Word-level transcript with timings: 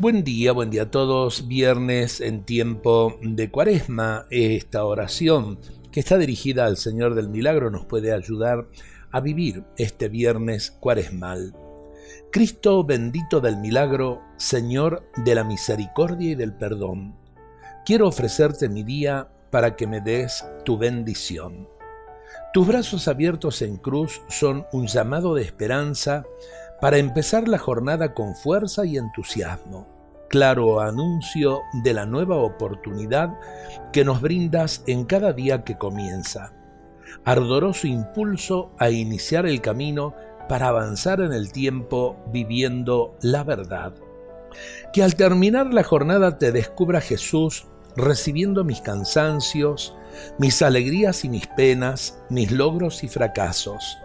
Buen 0.00 0.22
día, 0.22 0.52
buen 0.52 0.70
día 0.70 0.82
a 0.82 0.90
todos. 0.92 1.48
Viernes 1.48 2.20
en 2.20 2.44
tiempo 2.44 3.18
de 3.20 3.50
cuaresma. 3.50 4.26
Esta 4.30 4.84
oración 4.84 5.58
que 5.90 5.98
está 5.98 6.18
dirigida 6.18 6.66
al 6.66 6.76
Señor 6.76 7.16
del 7.16 7.28
Milagro 7.28 7.68
nos 7.72 7.84
puede 7.84 8.12
ayudar 8.12 8.68
a 9.10 9.18
vivir 9.18 9.64
este 9.76 10.08
viernes 10.08 10.70
cuaresmal. 10.70 11.52
Cristo 12.30 12.84
bendito 12.84 13.40
del 13.40 13.56
milagro, 13.56 14.22
Señor 14.36 15.02
de 15.24 15.34
la 15.34 15.42
misericordia 15.42 16.30
y 16.30 16.34
del 16.36 16.52
perdón, 16.52 17.16
quiero 17.84 18.06
ofrecerte 18.06 18.68
mi 18.68 18.84
día 18.84 19.26
para 19.50 19.74
que 19.74 19.88
me 19.88 20.00
des 20.00 20.44
tu 20.64 20.78
bendición. 20.78 21.68
Tus 22.54 22.68
brazos 22.68 23.08
abiertos 23.08 23.62
en 23.62 23.76
cruz 23.76 24.22
son 24.28 24.64
un 24.72 24.86
llamado 24.86 25.34
de 25.34 25.42
esperanza 25.42 26.24
para 26.80 26.98
empezar 26.98 27.48
la 27.48 27.58
jornada 27.58 28.14
con 28.14 28.34
fuerza 28.34 28.86
y 28.86 28.96
entusiasmo. 28.96 29.86
Claro 30.28 30.80
anuncio 30.80 31.62
de 31.82 31.94
la 31.94 32.06
nueva 32.06 32.36
oportunidad 32.36 33.30
que 33.92 34.04
nos 34.04 34.20
brindas 34.20 34.84
en 34.86 35.04
cada 35.04 35.32
día 35.32 35.64
que 35.64 35.78
comienza. 35.78 36.52
Ardoroso 37.24 37.86
impulso 37.86 38.70
a 38.78 38.90
iniciar 38.90 39.46
el 39.46 39.60
camino 39.60 40.14
para 40.48 40.68
avanzar 40.68 41.20
en 41.20 41.32
el 41.32 41.50
tiempo 41.50 42.16
viviendo 42.30 43.16
la 43.22 43.42
verdad. 43.42 43.94
Que 44.92 45.02
al 45.02 45.14
terminar 45.14 45.72
la 45.72 45.82
jornada 45.82 46.38
te 46.38 46.52
descubra 46.52 47.00
Jesús 47.00 47.66
recibiendo 47.96 48.64
mis 48.64 48.80
cansancios, 48.80 49.96
mis 50.38 50.62
alegrías 50.62 51.24
y 51.24 51.28
mis 51.28 51.46
penas, 51.48 52.18
mis 52.28 52.52
logros 52.52 53.02
y 53.02 53.08
fracasos 53.08 53.98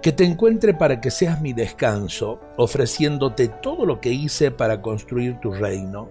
que 0.00 0.12
te 0.12 0.24
encuentre 0.24 0.74
para 0.74 1.00
que 1.00 1.10
seas 1.10 1.40
mi 1.40 1.52
descanso, 1.52 2.40
ofreciéndote 2.56 3.48
todo 3.48 3.86
lo 3.86 4.00
que 4.00 4.12
hice 4.12 4.50
para 4.50 4.82
construir 4.82 5.40
tu 5.40 5.52
reino. 5.52 6.10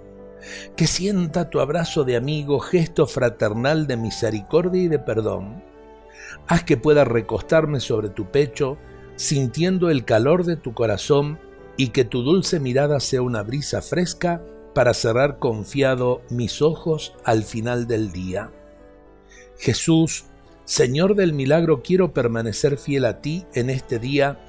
Que 0.75 0.87
sienta 0.87 1.49
tu 1.49 1.59
abrazo 1.59 2.03
de 2.03 2.15
amigo, 2.15 2.59
gesto 2.59 3.05
fraternal 3.05 3.87
de 3.87 3.97
misericordia 3.97 4.83
y 4.83 4.87
de 4.87 4.99
perdón. 4.99 5.63
Haz 6.47 6.63
que 6.63 6.77
pueda 6.77 7.03
recostarme 7.03 7.79
sobre 7.79 8.09
tu 8.09 8.31
pecho, 8.31 8.77
sintiendo 9.15 9.89
el 9.89 10.05
calor 10.05 10.45
de 10.45 10.55
tu 10.55 10.73
corazón 10.73 11.39
y 11.77 11.89
que 11.89 12.05
tu 12.05 12.23
dulce 12.23 12.59
mirada 12.59 12.99
sea 12.99 13.21
una 13.21 13.43
brisa 13.43 13.81
fresca 13.81 14.41
para 14.73 14.93
cerrar 14.93 15.37
confiado 15.39 16.21
mis 16.29 16.61
ojos 16.61 17.13
al 17.23 17.43
final 17.43 17.87
del 17.87 18.11
día. 18.11 18.51
Jesús, 19.57 20.25
Señor 20.65 21.15
del 21.15 21.33
milagro, 21.33 21.81
quiero 21.81 22.13
permanecer 22.13 22.77
fiel 22.77 23.05
a 23.05 23.21
ti 23.21 23.45
en 23.53 23.69
este 23.69 23.99
día 23.99 24.39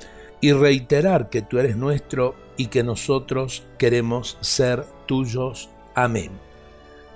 y 0.41 0.53
reiterar 0.53 1.31
que 1.31 1.43
tú 1.43 1.59
eres 1.59 1.77
nuestro 1.77 2.35
y 2.57 2.67
que 2.67 2.83
nosotros 2.83 3.65
queremos 3.79 4.39
ser 4.41 4.85
tuyos. 5.07 5.71
Amén. 5.95 6.31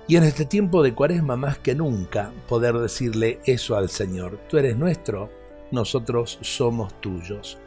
Y 0.07 0.15
en 0.15 0.23
este 0.23 0.45
tiempo 0.45 0.81
de 0.83 0.93
cuaresma 0.95 1.35
más 1.35 1.57
que 1.57 1.75
nunca 1.75 2.31
poder 2.47 2.77
decirle 2.77 3.39
eso 3.45 3.75
al 3.75 3.89
Señor. 3.89 4.39
Tú 4.49 4.57
eres 4.57 4.77
nuestro, 4.77 5.29
nosotros 5.71 6.39
somos 6.41 6.99
tuyos. 7.01 7.57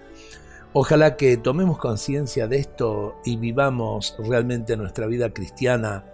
Ojalá 0.72 1.16
que 1.16 1.36
tomemos 1.36 1.78
conciencia 1.78 2.48
de 2.48 2.58
esto 2.58 3.16
y 3.24 3.36
vivamos 3.36 4.16
realmente 4.18 4.76
nuestra 4.76 5.06
vida 5.06 5.30
cristiana 5.30 6.04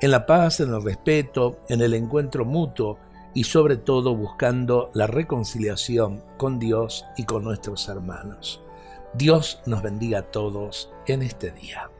en 0.00 0.10
la 0.10 0.26
paz, 0.26 0.60
en 0.60 0.72
el 0.72 0.82
respeto, 0.82 1.58
en 1.68 1.80
el 1.80 1.94
encuentro 1.94 2.44
mutuo 2.44 2.98
y 3.36 3.44
sobre 3.44 3.76
todo 3.76 4.16
buscando 4.16 4.90
la 4.94 5.06
reconciliación 5.06 6.24
con 6.38 6.58
Dios 6.58 7.04
y 7.18 7.24
con 7.24 7.44
nuestros 7.44 7.86
hermanos. 7.90 8.62
Dios 9.12 9.60
nos 9.66 9.82
bendiga 9.82 10.20
a 10.20 10.30
todos 10.30 10.90
en 11.06 11.20
este 11.20 11.50
día. 11.50 11.90